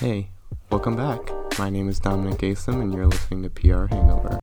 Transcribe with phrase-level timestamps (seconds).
[0.00, 0.30] Hey,
[0.70, 1.20] welcome back.
[1.58, 4.40] My name is Dominic Asim, and you're listening to PR Hangover.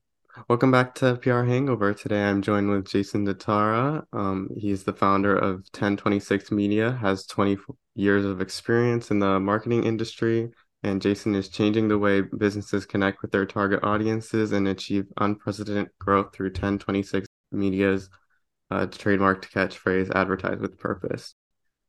[0.48, 1.96] Welcome back to PR Hangover.
[1.96, 4.04] Today I'm joined with Jason Zotara.
[4.14, 7.58] Um, he's the founder of 1026 Media, has 20
[7.96, 10.52] years of experience in the marketing industry,
[10.84, 15.90] and Jason is changing the way businesses connect with their target audiences and achieve unprecedented
[15.98, 18.12] growth through 1026 Media's
[18.70, 21.34] uh, trademarked catchphrase, advertise with purpose.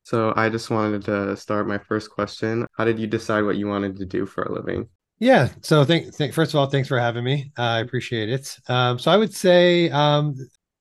[0.09, 2.67] So I just wanted to start my first question.
[2.79, 4.89] How did you decide what you wanted to do for a living?
[5.19, 5.51] Yeah.
[5.61, 7.53] So thank, thank first of all, thanks for having me.
[7.59, 8.57] Uh, I appreciate it.
[8.71, 10.35] Um, so I would say um,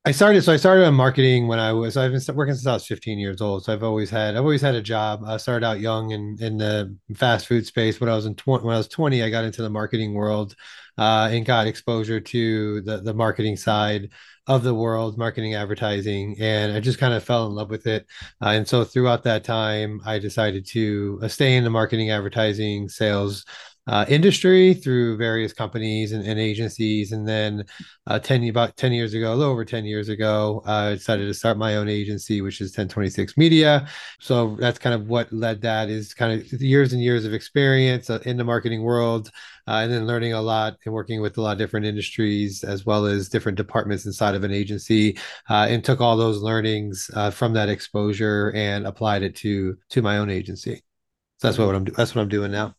[0.06, 0.44] I started.
[0.44, 1.98] So I started in marketing when I was.
[1.98, 3.66] I've been working since I was 15 years old.
[3.66, 4.38] So I've always had.
[4.38, 5.24] I've always had a job.
[5.28, 8.00] I started out young in in the fast food space.
[8.00, 10.56] When I was in 20, when I was 20, I got into the marketing world
[10.98, 14.12] uh, and got exposure to the the marketing side
[14.48, 18.06] of the world, marketing, advertising, and I just kind of fell in love with it.
[18.42, 22.88] Uh, and so throughout that time, I decided to uh, stay in the marketing, advertising,
[22.88, 23.46] sales
[23.88, 27.12] uh, industry through various companies and, and agencies.
[27.12, 27.66] And then
[28.06, 31.34] uh, 10, about 10 years ago, a little over 10 years ago, I decided to
[31.34, 33.88] start my own agency, which is 1026 Media.
[34.20, 38.10] So that's kind of what led that is kind of years and years of experience
[38.10, 39.32] uh, in the marketing world.
[39.68, 42.86] Uh, and then learning a lot and working with a lot of different industries as
[42.86, 45.18] well as different departments inside of an agency
[45.50, 50.02] uh, and took all those learnings uh, from that exposure and applied it to to
[50.02, 50.82] my own agency
[51.38, 52.74] so that's what i'm that's what i'm doing now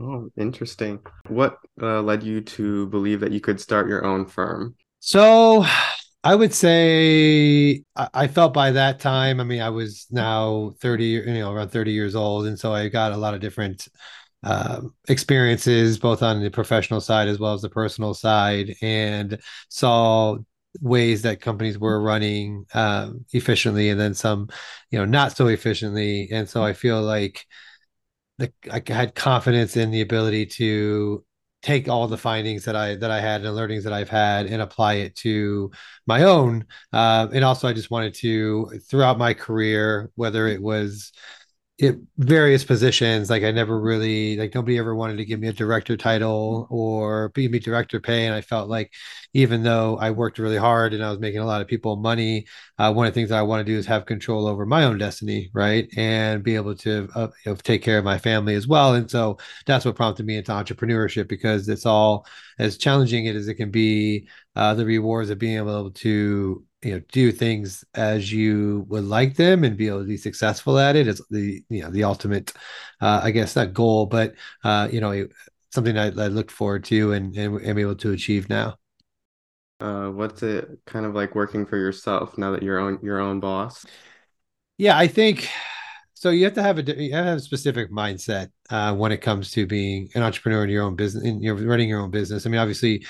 [0.00, 1.00] Oh, interesting.
[1.28, 4.74] What uh, led you to believe that you could start your own firm?
[5.00, 5.64] So
[6.24, 11.34] I would say I felt by that time, I mean, I was now 30, you
[11.34, 12.46] know, around 30 years old.
[12.46, 13.88] And so I got a lot of different
[14.44, 20.36] uh, experiences, both on the professional side as well as the personal side, and saw
[20.80, 24.48] ways that companies were running um, efficiently and then some,
[24.90, 26.28] you know, not so efficiently.
[26.30, 27.44] And so I feel like,
[28.42, 31.24] the, I had confidence in the ability to
[31.62, 34.60] take all the findings that I that I had and learnings that I've had and
[34.60, 35.70] apply it to
[36.06, 36.66] my own.
[36.92, 41.12] Uh, and also, I just wanted to throughout my career, whether it was
[41.78, 43.30] it, various positions.
[43.30, 47.30] Like I never really like nobody ever wanted to give me a director title or
[47.30, 48.92] give me director pay, and I felt like
[49.34, 52.46] even though I worked really hard and I was making a lot of people money,
[52.78, 54.98] uh, one of the things I want to do is have control over my own
[54.98, 58.68] destiny, right, and be able to uh, you know, take care of my family as
[58.68, 58.94] well.
[58.94, 62.26] And so that's what prompted me into entrepreneurship because it's all
[62.58, 64.28] as challenging it as it can be.
[64.54, 69.36] Uh, the rewards of being able to you know do things as you would like
[69.36, 72.52] them and be able to be successful at it is the you know the ultimate
[73.00, 74.06] uh, i guess not goal.
[74.06, 74.34] But
[74.64, 75.26] uh, you know
[75.70, 78.76] something I, I looked forward to and, and am able to achieve now.
[79.80, 83.40] Uh, what's it kind of like working for yourself now that you're on your own
[83.40, 83.84] boss?
[84.78, 85.48] Yeah i think
[86.14, 89.18] so you have to have a you have, have a specific mindset uh, when it
[89.18, 92.46] comes to being an entrepreneur in your own business in your running your own business.
[92.46, 93.04] I mean obviously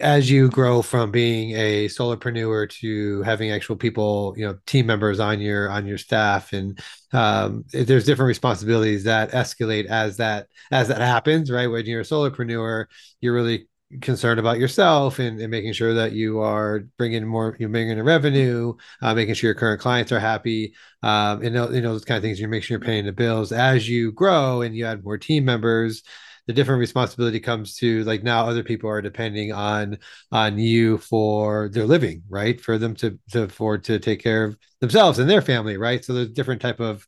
[0.00, 5.20] as you grow from being a solopreneur to having actual people you know team members
[5.20, 6.80] on your on your staff and
[7.12, 11.66] um, there's different responsibilities that escalate as that as that happens right?
[11.66, 12.86] When you're a solopreneur
[13.20, 13.68] you're really
[14.00, 18.04] concerned about yourself and, and making sure that you are bringing more you're bringing in
[18.04, 22.16] revenue uh, making sure your current clients are happy um, and you know those kind
[22.16, 23.52] of things you make sure you're paying the bills.
[23.52, 26.02] As you grow and you add more team members
[26.46, 29.98] the different responsibility comes to like now other people are depending on
[30.32, 32.60] on you for their living right?
[32.60, 36.04] For them to to afford to take care of themselves and their family right?
[36.04, 37.06] So there's different type of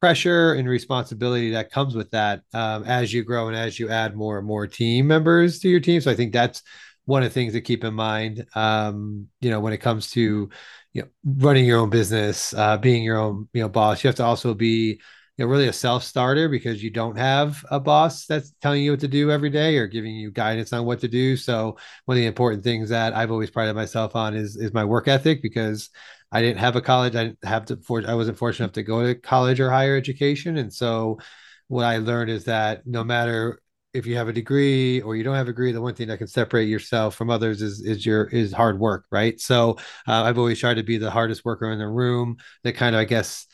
[0.00, 4.14] pressure and responsibility that comes with that um, as you grow and as you add
[4.14, 6.00] more and more team members to your team.
[6.00, 6.62] So i think that's
[7.06, 10.50] one of the things to keep in mind um, you know when it comes to
[10.92, 14.02] you know running your own business uh, being your own you know boss.
[14.02, 15.00] You have to also be
[15.36, 18.92] you know, really a self starter because you don't have a boss that's telling you
[18.92, 21.36] what to do every day or giving you guidance on what to do.
[21.36, 21.76] So
[22.06, 25.08] one of the important things that I've always prided myself on is is my work
[25.08, 25.90] ethic because
[26.32, 27.14] I didn't have a college.
[27.14, 27.76] I didn't have to.
[27.76, 31.18] For, I wasn't fortunate enough to go to college or higher education, and so
[31.68, 33.60] what I learned is that no matter
[33.92, 36.18] if you have a degree or you don't have a degree, the one thing that
[36.18, 39.40] can separate yourself from others is is your is hard work, right?
[39.40, 39.72] So
[40.06, 42.36] uh, I've always tried to be the hardest worker in the room.
[42.64, 43.46] That kind of, I guess,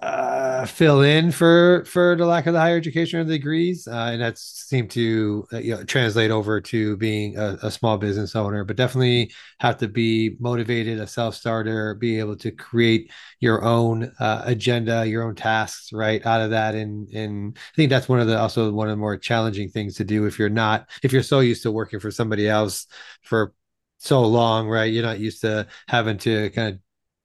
[0.00, 4.10] uh, fill in for for the lack of the higher education or the degrees, uh,
[4.12, 8.36] and that seemed to uh, you know, translate over to being a, a, small business
[8.36, 8.64] owner.
[8.64, 13.10] But definitely have to be motivated, a self starter, be able to create
[13.40, 16.74] your own uh, agenda, your own tasks, right out of that.
[16.74, 19.96] And and I think that's one of the also one of the more challenging things
[19.96, 22.86] to do if you're not if you're so used to working for somebody else
[23.22, 23.54] for
[23.98, 24.92] so long, right?
[24.92, 26.80] You're not used to having to kind of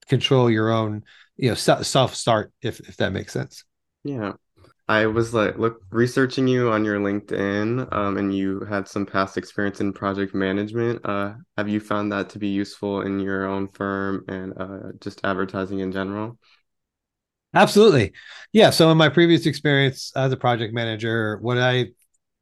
[0.07, 1.03] control your own
[1.41, 3.65] you know self start if if that makes sense
[4.03, 4.33] yeah
[4.87, 9.37] I was like look researching you on your LinkedIn, um, and you had some past
[9.37, 10.99] experience in project management.
[11.05, 15.21] Uh, have you found that to be useful in your own firm and uh, just
[15.23, 16.37] advertising in general?
[17.53, 18.11] Absolutely.
[18.51, 18.69] Yeah.
[18.69, 21.91] So in my previous experience as a project manager, what I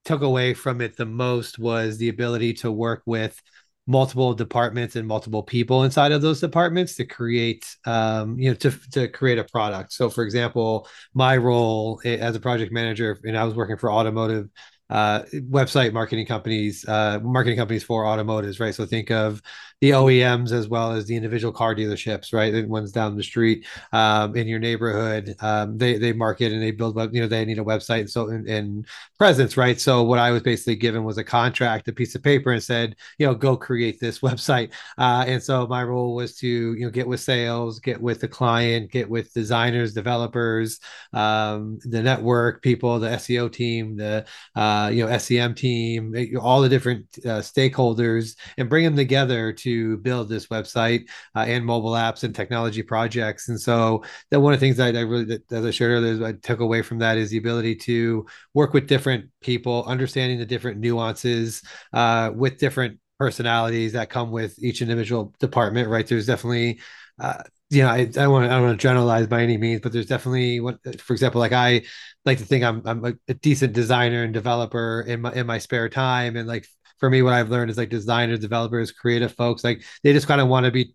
[0.05, 3.39] took away from it the most was the ability to work with
[3.89, 8.71] multiple departments and multiple people inside of those departments to create um, you know to,
[8.91, 13.43] to create a product so for example my role as a project manager and i
[13.43, 14.47] was working for automotive
[14.89, 15.21] uh,
[15.51, 18.73] website marketing companies, uh, marketing companies for automotives, right?
[18.73, 19.39] So think of
[19.81, 22.51] the OEMs as well as the individual car dealerships, right?
[22.51, 25.35] The ones down the street um, in your neighborhood.
[25.39, 28.27] Um, they they market and they build you know, they need a website and so
[28.27, 28.85] and,
[29.17, 29.79] presence, right?
[29.79, 32.95] So what I was basically given was a contract, a piece of paper, and said,
[33.17, 34.71] you know, go create this website.
[34.97, 38.27] Uh, and so my role was to you know get with sales, get with the
[38.27, 40.79] client, get with designers, developers,
[41.13, 44.25] um, the network people, the SEO team, the
[44.55, 49.68] uh, you know SEM team, all the different uh, stakeholders, and bring them together to
[49.69, 53.49] to build this website uh, and mobile apps and technology projects.
[53.49, 56.25] And so that one of the things that I really, that, as I shared earlier,
[56.25, 60.45] I took away from that is the ability to work with different people, understanding the
[60.45, 61.61] different nuances
[61.93, 65.89] uh, with different personalities that come with each individual department.
[65.89, 66.07] Right?
[66.07, 66.79] There's definitely
[67.19, 69.57] uh, you know, I, I don't want to, I don't want to generalize by any
[69.57, 71.83] means, but there's definitely what, for example, like I
[72.25, 75.59] like to think I'm I'm a, a, decent designer and developer in my in my
[75.59, 76.67] spare time, and like
[76.99, 80.41] for me, what I've learned is like designers, developers, creative folks, like they just kind
[80.41, 80.93] of want to be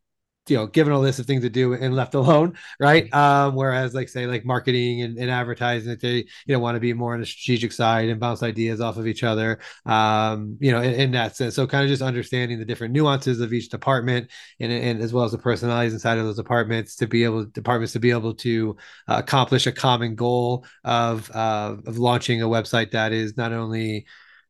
[0.49, 3.13] you know given a list of things to do and left alone right?
[3.15, 6.93] Um whereas like say like marketing and, and advertising they you know want to be
[6.93, 10.81] more on the strategic side and bounce ideas off of each other um you know
[10.81, 11.55] in, in that sense.
[11.55, 14.31] So kind of just understanding the different nuances of each department
[14.61, 17.93] and, and as well as the personalities inside of those departments to be able departments
[17.95, 18.77] to be able to
[19.09, 24.07] uh, accomplish a common goal of uh, of launching a website that is not only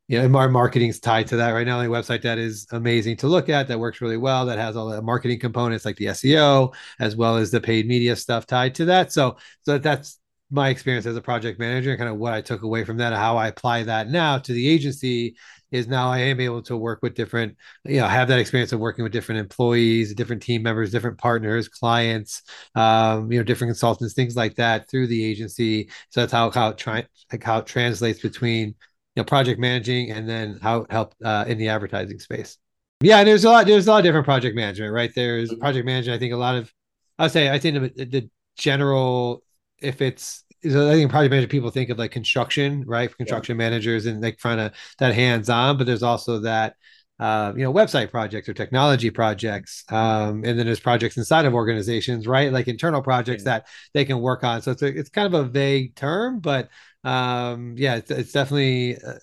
[0.09, 1.81] you know, our marketing is tied to that right now.
[1.81, 4.89] The website that is amazing to look at, that works really well, that has all
[4.89, 8.85] the marketing components like the SEO as well as the paid media stuff tied to
[8.87, 9.12] that.
[9.12, 10.19] So, so that's
[10.51, 13.15] my experience as a project manager and kind of what I took away from that,
[13.15, 15.37] how I apply that now to the agency
[15.73, 18.79] is now I am able to work with different, you know, have that experience of
[18.79, 22.43] working with different employees, different team members, different partners, clients,
[22.77, 25.91] um, you know, different consultants, things like that through the agency.
[26.11, 28.77] So that's how how it try like how it translates between
[29.15, 32.59] you know project managing and then how it helped uh, in the advertising space
[33.01, 35.61] yeah there's a lot there's a lot of different project management right there's mm-hmm.
[35.61, 36.73] project management i think a lot of
[37.19, 39.43] i would say i think the, the general
[39.81, 43.15] if it's I think project manager people think of like construction, right?
[43.15, 43.69] Construction yeah.
[43.69, 46.77] managers and like trying to that hands on, but there's also that
[47.21, 49.85] uh, you know, website projects or technology projects.
[49.89, 52.53] Um, and then there's projects inside of organizations, right?
[52.53, 53.59] Like internal projects yeah.
[53.59, 54.63] that they can work on.
[54.63, 56.71] So it's a, it's kind of a vague term, but
[57.05, 59.15] um, yeah, it's, it's definitely uh,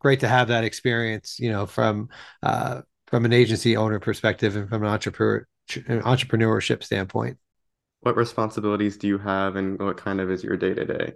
[0.00, 2.08] great to have that experience, you know, from
[2.42, 7.38] uh, from an agency owner perspective and from an entrepreneur entrepreneurship standpoint.
[8.00, 11.12] What responsibilities do you have, and what kind of is your day to day?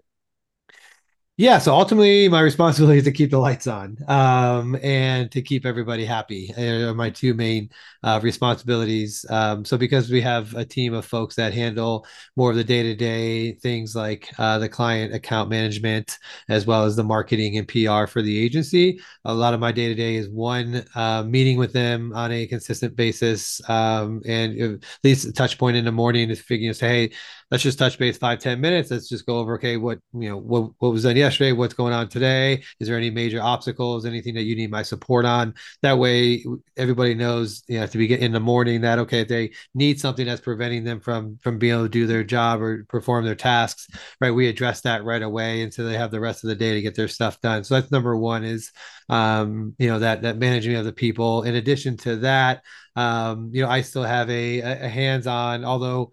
[1.37, 5.67] Yeah so ultimately my responsibility is to keep the lights on um, and to keep
[5.67, 6.53] everybody happy.
[6.57, 7.71] Are my two main
[8.03, 9.27] uh, responsibilities.
[9.29, 12.07] Um, so because we have a team of folks that handle
[12.37, 16.19] more of the day-to-day things like uh, the client account management
[16.49, 20.15] as well as the marketing and pr for the agency a lot of my day-to-day
[20.15, 25.33] is one uh, meeting with them on a consistent basis um, and at least a
[25.33, 27.17] touch point in the morning is figuring say hey
[27.51, 28.91] let's just touch base five ten minutes.
[28.91, 31.93] Let's just go over okay what you know what, what was done yesterday what's going
[31.93, 32.63] on today?
[32.81, 35.55] Is there any major obstacles anything that you need my support on?
[35.83, 36.45] That way
[36.77, 40.27] everybody knows you know to be in the morning that okay if they need something
[40.27, 43.89] that's preventing them from from being able to do their job or perform their tasks
[44.21, 44.31] right?
[44.31, 46.83] We address that right away and so they have the rest of the day to
[46.83, 47.65] get their stuff done.
[47.65, 48.73] So that's number one is
[49.09, 51.43] um you know that that managing of the people.
[51.43, 52.63] In addition to that
[52.97, 56.11] um you know i still have a, a hands-on although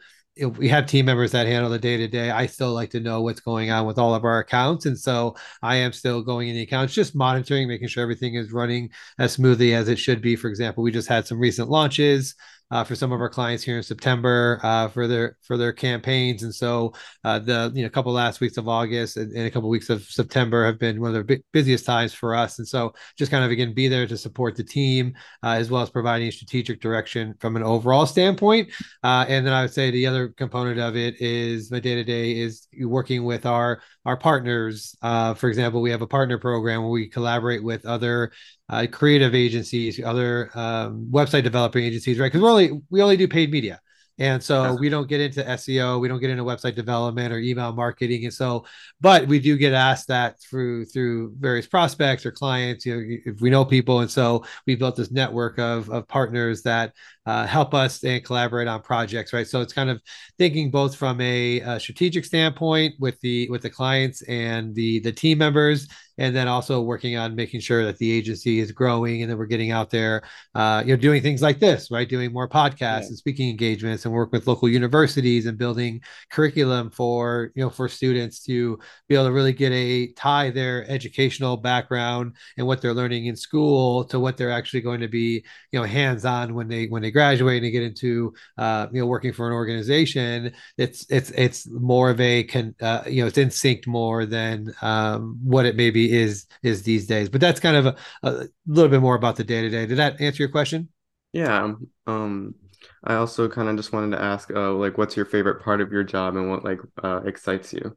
[0.57, 3.21] we have team members that handle the day to day, I still like to know
[3.21, 4.85] what's going on with all of our accounts.
[4.85, 8.51] And so I am still going in the accounts, just monitoring, making sure everything is
[8.51, 10.35] running as smoothly as it should be.
[10.35, 12.35] For example, we just had some recent launches
[12.71, 16.43] uh, for some of our clients here in September uh, for their for their campaigns.
[16.43, 16.93] And so
[17.23, 19.89] uh, the you know a couple last weeks of August and, and, a couple weeks
[19.89, 22.59] of September have been one of the busiest times for us.
[22.59, 25.81] And so just kind of again be there to support the team uh, as well
[25.81, 28.71] as providing strategic direction from an overall standpoint.
[29.03, 32.03] Uh, and then I would say the other component of it is my day to
[32.03, 34.95] day is working with our our partners.
[35.01, 38.31] Uh, for example, we have a partner program where we collaborate with other
[38.69, 42.31] uh, creative agencies, other um, website developing agencies, right?
[42.31, 43.79] Because we only we only do paid media.
[44.19, 47.73] And so we don't get into SEO, we don't get into website development or email
[47.73, 48.25] marketing.
[48.25, 48.65] And so,
[49.01, 53.41] but we do get asked that through through various prospects or clients, you know, if
[53.41, 54.01] we know people.
[54.01, 56.93] And so we built this network of, of partners that
[57.25, 59.47] uh, help us and collaborate on projects, right?
[59.47, 60.01] So it's kind of
[60.37, 65.11] thinking both from a, a strategic standpoint with the with the clients and the the
[65.11, 65.87] team members,
[66.17, 69.45] and then also working on making sure that the agency is growing and that we're
[69.45, 70.21] getting out there,
[70.53, 72.07] uh, you know, doing things like this, right?
[72.07, 73.07] Doing more podcasts yeah.
[73.07, 77.87] and speaking engagements and work with local universities and building curriculum for, you know, for
[77.89, 78.77] students to
[79.07, 83.35] be able to really get a tie their educational background and what they're learning in
[83.35, 87.01] school to what they're actually going to be, you know, hands on when they when
[87.01, 90.53] they graduate and they get into, uh, you know, working for an organization.
[90.77, 94.73] It's it's it's more of a can, uh, you know, it's in sync more than
[94.81, 97.29] um, what it maybe is is these days.
[97.29, 99.85] But that's kind of a, a little bit more about the day to day.
[99.85, 100.89] Did that answer your question?
[101.31, 101.75] Yeah.
[102.05, 102.55] Um,
[103.03, 105.91] I also kind of just wanted to ask, uh, like, what's your favorite part of
[105.91, 107.95] your job and what like uh, excites you?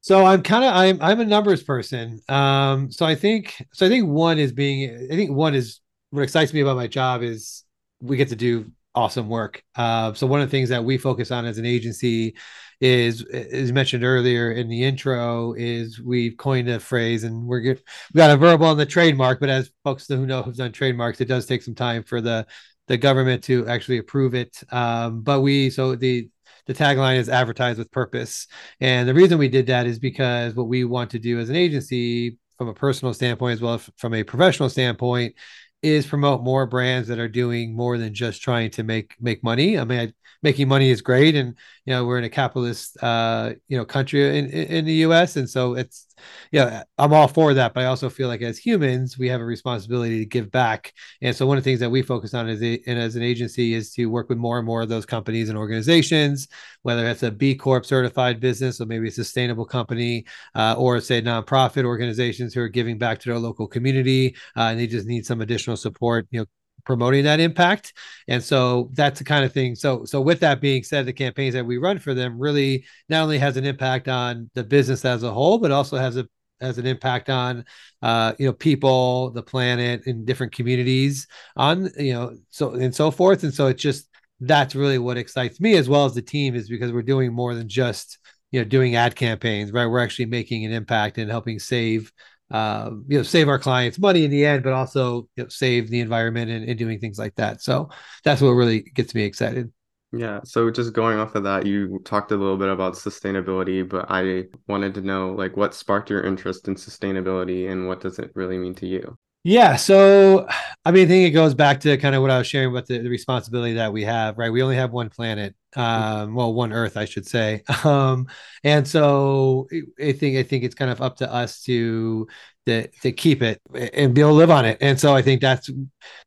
[0.00, 2.20] So I'm kind of I'm I'm a numbers person.
[2.28, 5.80] Um, so I think so I think one is being I think one is
[6.10, 7.64] what excites me about my job is
[8.00, 9.62] we get to do awesome work.
[9.76, 12.34] Uh, so one of the things that we focus on as an agency
[12.80, 17.82] is, as mentioned earlier in the intro, is we've coined a phrase and we're good.
[18.12, 21.20] We got a verbal on the trademark, but as folks who know who've done trademarks,
[21.20, 22.46] it does take some time for the
[22.86, 24.62] the government to actually approve it.
[24.70, 26.28] Um, but we so the
[26.66, 28.46] the tagline is advertise with purpose,
[28.80, 31.56] and the reason we did that is because what we want to do as an
[31.56, 35.34] agency from a personal standpoint as well as from a professional standpoint
[35.82, 39.78] is promote more brands that are doing more than just trying to make make money.
[39.78, 43.52] I mean, I, making money is great, and you know we're in a capitalist uh,
[43.68, 45.36] you know country in in the U.S.
[45.36, 46.06] and so it's
[46.52, 49.44] yeah I'm all for that, but I also feel like as humans we have a
[49.44, 52.62] responsibility to give back, and so one of the things that we focus on as
[52.62, 55.48] a, and as an agency is to work with more and more of those companies
[55.48, 56.48] and organizations,
[56.82, 61.20] whether it's a B Corp certified business or maybe a sustainable company uh, or say
[61.22, 65.26] nonprofit organizations who are giving back to their local community uh, and they just need
[65.26, 66.46] some additional support, you know
[66.88, 67.92] promoting that impact.
[68.28, 69.74] And so that's the kind of thing.
[69.74, 73.22] So so with that being said the campaigns that we run for them really not
[73.22, 76.26] only has an impact on the business as a whole but also has a
[76.62, 77.64] has an impact on
[78.02, 83.10] uh you know people the planet in different communities on you know so and so
[83.10, 83.44] forth.
[83.44, 84.08] And so it's just
[84.40, 87.54] that's really what excites me as well as the team is because we're doing more
[87.54, 88.16] than just
[88.50, 89.86] you know doing ad campaigns right?
[89.86, 92.10] We're actually making an impact and helping save
[92.50, 95.90] uh, you know save our clients money in the end, but also you know, save
[95.90, 97.62] the environment and, and doing things like that.
[97.62, 97.90] So
[98.24, 99.72] that's what really gets me excited.
[100.10, 104.06] Yeah, so just going off of that, you talked a little bit about sustainability, but
[104.08, 108.30] I wanted to know like what sparked your interest in sustainability and what does it
[108.34, 109.18] really mean to you?
[109.44, 110.46] Yeah, so
[110.84, 112.86] I mean, I think it goes back to kind of what I was sharing about
[112.86, 114.50] the, the responsibility that we have, right?
[114.50, 118.26] We only have one planet, um, well, one Earth, I should say, um,
[118.64, 119.68] and so
[120.00, 122.26] I think I think it's kind of up to us to
[122.66, 124.78] to to keep it and be able to live on it.
[124.80, 125.70] And so I think that's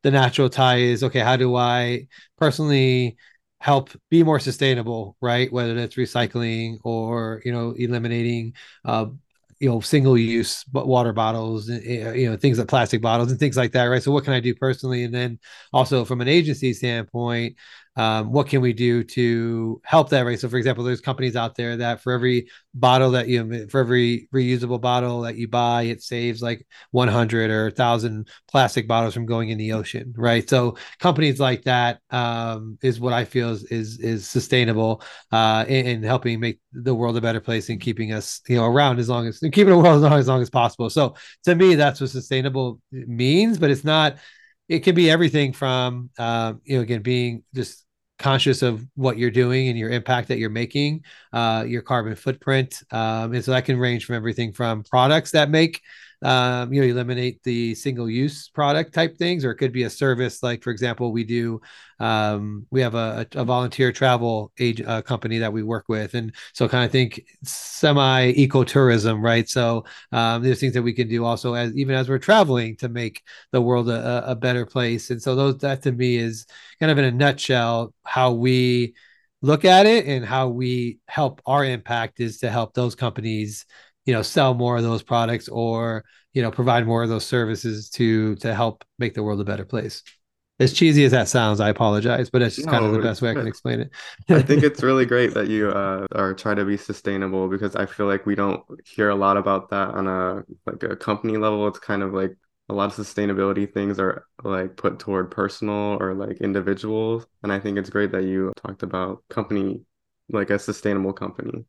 [0.02, 1.20] the natural tie is okay.
[1.20, 2.06] How do I
[2.38, 3.16] personally
[3.60, 5.52] help be more sustainable, right?
[5.52, 9.06] Whether that's recycling or you know eliminating uh,
[9.60, 13.38] you know single use water bottles eh, eh, you know things like plastic bottles and
[13.38, 15.38] things like that right so what can i do personally and then
[15.72, 17.56] also from an agency standpoint
[17.96, 20.38] um, what can we do to help that right?
[20.38, 24.28] So for example there's companies out there that for every bottle that you for every
[24.32, 29.50] reusable bottle that you buy it saves like 100 or 1000 plastic bottles from going
[29.50, 30.48] in the ocean right?
[30.48, 35.86] So companies like that um, is what i feel is is, is sustainable uh, in,
[35.86, 39.08] in, helping make the world a better place and keeping us you know around as
[39.08, 40.88] long as keeping the world as long, as long as possible.
[40.88, 44.16] So to me that's what sustainable means but it's not
[44.68, 47.81] it can be everything from um, you know again being just
[48.22, 52.82] conscious of what you're doing and your impact that you're making uh, your carbon footprint
[52.92, 55.82] um, and so that can range from everything from products that make
[56.22, 59.90] um, you know eliminate the single use product type things or it could be a
[59.90, 61.60] service like for example we do
[61.98, 66.34] um, we have a, a volunteer travel age uh, company that we work with and
[66.52, 69.48] so kind of think semi ecotourism right?
[69.48, 72.88] So um, there's things that we can do also as even as we're traveling to
[72.88, 76.46] make the world a, a better place and so those that to me is
[76.80, 78.94] kind of in a nutshell how we
[79.40, 83.66] look at it and how we help our impact is to help those companies
[84.06, 87.88] you know sell more of those products or you know provide more of those services
[87.90, 90.02] to to help make the world a better place
[90.60, 93.22] as cheesy as that sounds i apologize but it's just no, kind of the best
[93.22, 93.90] way i can explain it
[94.28, 97.86] i think it's really great that you uh, are trying to be sustainable because i
[97.86, 101.66] feel like we don't hear a lot about that on a like a company level
[101.68, 102.36] it's kind of like
[102.68, 107.26] a lot of sustainability things are like put toward personal or like individuals.
[107.42, 109.82] And I think it's great that you talked about company,
[110.28, 111.64] like a sustainable company.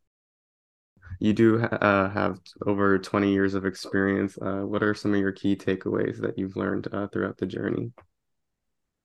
[1.20, 4.38] You do uh, have over 20 years of experience.
[4.42, 7.92] Uh, what are some of your key takeaways that you've learned uh, throughout the journey?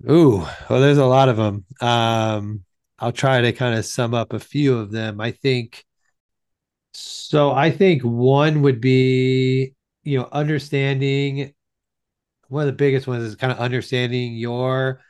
[0.08, 1.64] Ooh, well, there's a lot of them.
[1.80, 2.64] Um,
[2.98, 5.20] I'll try to kind of sum up a few of them.
[5.20, 5.84] I think
[6.92, 7.50] so.
[7.50, 11.54] I think one would be, you know, understanding
[12.48, 15.00] one of the biggest ones is kind of understanding your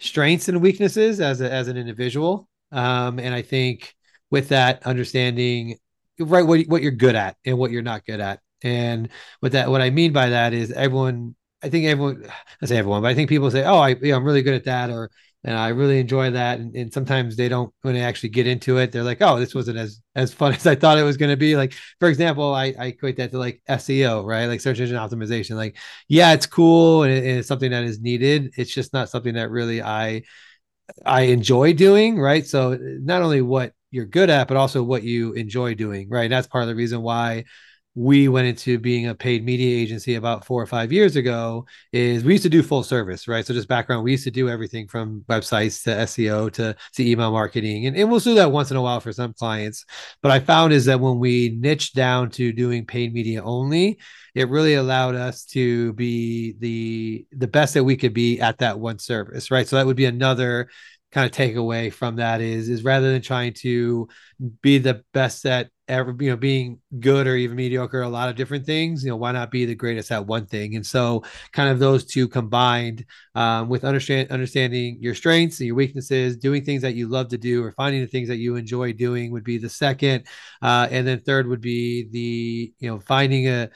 [0.00, 2.48] strengths and weaknesses as a, as an individual.
[2.72, 3.94] Um, and I think
[4.30, 5.78] with that understanding,
[6.18, 8.40] right, what what you're good at and what you're not good at.
[8.62, 12.26] And what that what I mean by that is everyone I think everyone,
[12.62, 14.54] I say everyone, but I think people say, "Oh, I, you know, I'm really good
[14.54, 15.10] at that," or
[15.46, 16.58] and I really enjoy that.
[16.58, 19.54] And, and, sometimes they don't when they actually get into it, they're like, "Oh, this
[19.54, 22.54] wasn't as as fun as I thought it was going to be." Like, for example,
[22.54, 24.46] I, I equate that to like SEO, right?
[24.46, 25.56] Like search engine optimization.
[25.56, 25.76] Like,
[26.08, 28.52] yeah, it's cool and, it, and it's something that is needed.
[28.56, 30.22] It's just not something that really I
[31.04, 32.46] I enjoy doing, right?
[32.46, 36.24] So not only what you're good at, but also what you enjoy doing, right?
[36.24, 37.44] And that's part of the reason why
[37.94, 42.24] we went into being a paid media agency about four or five years ago is
[42.24, 43.46] we used to do full service, right?
[43.46, 47.30] So just background, we used to do everything from websites to SEO to, to email
[47.30, 47.86] marketing.
[47.86, 49.84] And, and we'll do that once in a while for some clients.
[50.22, 54.00] But I found is that when we niched down to doing paid media only,
[54.34, 58.80] it really allowed us to be the the best that we could be at that
[58.80, 59.68] one service, right?
[59.68, 60.68] So that would be another
[61.14, 64.08] kind of take away from that is is rather than trying to
[64.62, 68.36] be the best at ever you know being good or even mediocre a lot of
[68.36, 70.74] different things you know why not be the greatest at one thing?
[70.74, 73.04] And so kind of those two combined
[73.36, 77.38] um, with understand understanding your strengths and your weaknesses doing things that you love to
[77.38, 80.26] do or finding the things that you enjoy doing would be the second
[80.62, 83.70] uh, and then third would be the you know finding a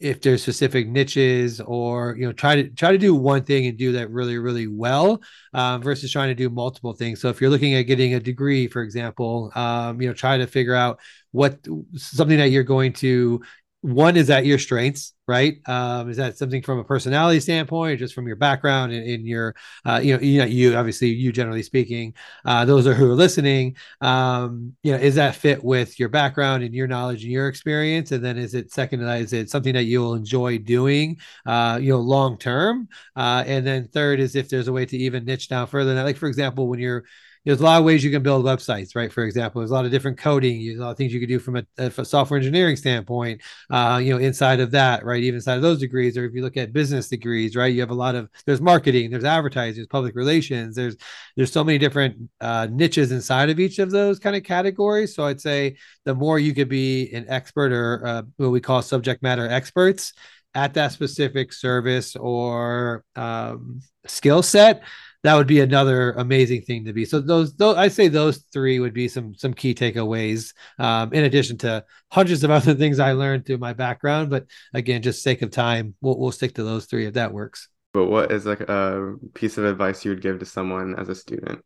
[0.00, 3.76] if there's specific niches or you know try to try to do one thing and
[3.76, 5.20] do that really really well
[5.52, 7.20] um, versus trying to do multiple things.
[7.20, 10.46] So if you're looking at getting a degree for example um, you know try to
[10.46, 11.00] figure out
[11.32, 11.58] what
[11.94, 13.42] something that you're going to
[13.82, 15.56] one is that your strengths right?
[15.68, 19.24] Um, is that something from a personality standpoint or just from your background in, in
[19.24, 19.54] your
[19.86, 22.14] uh, you know you know you obviously you generally speaking
[22.44, 23.76] uh, those are who are listening.
[24.00, 28.10] Um, you know is that fit with your background and your knowledge and your experience?
[28.10, 32.00] And then is it second is it something that you'll enjoy doing uh, you know
[32.00, 32.88] long term?
[33.14, 36.16] Uh, and then third is if there's a way to even niche down further like
[36.16, 37.04] for example when you're
[37.44, 39.10] there's a lot of ways you can build websites, right?
[39.10, 41.38] For example, there's a lot of different coding, a lot of things you could do
[41.38, 45.22] from a, a software engineering standpoint, uh, you know, inside of that, right?
[45.22, 47.72] Even inside of those degrees, or if you look at business degrees, right?
[47.72, 50.96] You have a lot of there's marketing, there's advertising, there's public relations, there's
[51.34, 55.14] there's so many different uh, niches inside of each of those kind of categories.
[55.14, 58.82] So I'd say the more you could be an expert or uh, what we call
[58.82, 60.12] subject matter experts
[60.54, 64.82] at that specific service or um, skill set
[65.22, 67.04] that would be another amazing thing to be.
[67.04, 70.54] So those, those I say those three would be some some key takeaways.
[70.78, 75.02] Um, in addition to hundreds of other things I learned through my background, but again,
[75.02, 77.68] just sake of time, we'll we'll stick to those three if that works.
[77.92, 81.14] But what is like a piece of advice you would give to someone as a
[81.14, 81.64] student?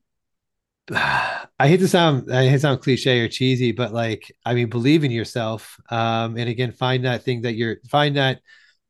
[0.91, 4.69] I hate to sound I hate to sound cliche or cheesy, but like I mean,
[4.69, 5.79] believe in yourself.
[5.91, 8.41] Um, and again, find that thing that you're find that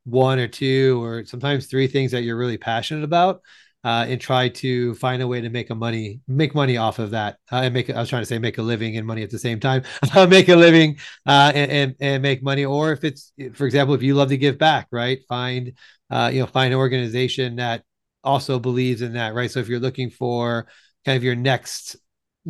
[0.05, 3.41] one or two or sometimes three things that you're really passionate about
[3.85, 7.11] uh, and try to find a way to make a money, make money off of
[7.11, 7.91] that, uh, and make.
[7.91, 9.83] I was trying to say make a living and money at the same time.
[10.29, 14.03] make a living uh, and, and, and make money, or if it's, for example, if
[14.03, 15.19] you love to give back, right?
[15.29, 15.73] Find,
[16.11, 17.83] uh, you know, find an organization that
[18.23, 19.51] also believes in that, right?
[19.51, 20.67] So if you're looking for
[21.05, 21.97] kind of your next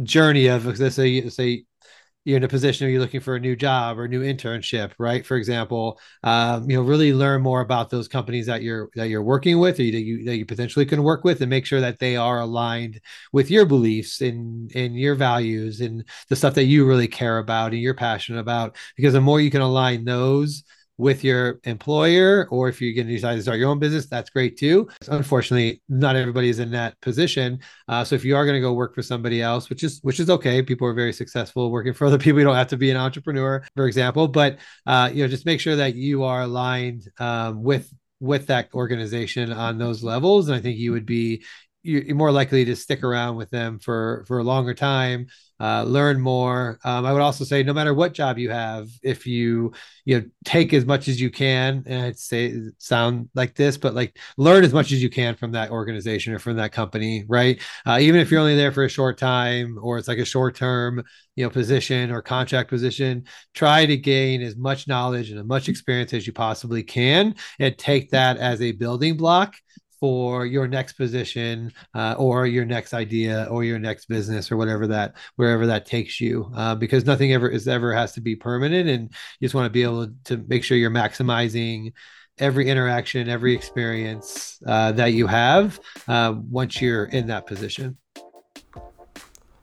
[0.02, 1.64] journey of let's say say
[2.24, 4.92] you're in a position where you're looking for a new job or a new internship,
[4.98, 5.26] right?
[5.26, 9.22] For example, um, you know, really learn more about those companies that you're that you're
[9.22, 11.98] working with, or that you that you potentially can work with, and make sure that
[11.98, 13.00] they are aligned
[13.32, 17.72] with your beliefs and and your values and the stuff that you really care about
[17.72, 18.76] and you're passionate about.
[18.96, 20.64] Because the more you can align those
[20.98, 24.30] with your employer or if you're going to decide to start your own business that's
[24.30, 24.88] great too.
[25.08, 27.58] Unfortunately not everybody is in that position.
[27.88, 30.20] Uh, so if you are going to go work for somebody else which is which
[30.20, 32.90] is okay people are very successful working for other people you don't have to be
[32.90, 37.08] an entrepreneur for example but uh, you know just make sure that you are aligned
[37.18, 41.44] um, with with that organization on those levels and i think you would be
[41.84, 45.26] you're more likely to stick around with them for for a longer time
[45.60, 46.78] uh, learn more.
[46.84, 49.72] Um, i would also say no matter what job you have if you
[50.04, 53.94] you know take as much as you can and i'd say sound like this but
[53.94, 57.60] like learn as much as you can from that organization or from that company right?
[57.86, 60.56] Uh, even if you're only there for a short time or it's like a short
[60.56, 61.02] term
[61.36, 65.68] you know position or contract position try to gain as much knowledge and as much
[65.68, 69.54] experience as you possibly can and take that as a building block
[70.04, 74.86] for your next position uh, or your next idea or your next business or whatever
[74.86, 78.86] that wherever that takes you uh, because nothing ever is ever has to be permanent
[78.86, 79.04] and
[79.40, 81.90] you just want to be able to make sure you're maximizing
[82.36, 87.96] every interaction every experience uh, that you have uh, once you're in that position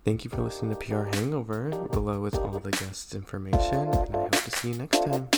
[0.04, 1.70] Thank you for listening to PR Hangover.
[1.92, 5.30] Below is all the guests' information, and I hope to see you next time.